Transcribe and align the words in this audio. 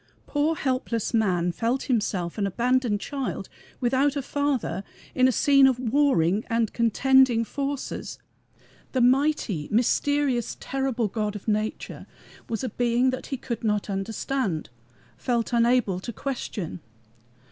Poor 0.25 0.55
helpless 0.55 1.13
man 1.13 1.51
felt 1.51 1.83
himself 1.83 2.39
an 2.39 2.47
abandoned 2.47 2.99
child, 2.99 3.47
without 3.79 4.15
a 4.15 4.23
Father, 4.23 4.83
in 5.13 5.27
a 5.27 5.31
scene 5.31 5.67
of 5.67 5.77
warring 5.77 6.43
and 6.49 6.73
contending 6.73 7.43
forces. 7.45 8.17
The 8.93 9.01
mighty, 9.01 9.67
mysterious, 9.69 10.57
terrible 10.59 11.07
God 11.07 11.35
of 11.35 11.47
nature 11.47 12.07
was 12.49 12.63
a 12.63 12.69
being 12.69 13.11
that 13.11 13.27
he 13.27 13.37
could 13.37 13.63
not 13.63 13.91
understand, 13.91 14.71
felt 15.17 15.53
unable 15.53 15.99
to 15.99 16.11
question. 16.11 16.79